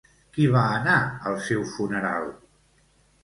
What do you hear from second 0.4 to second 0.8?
va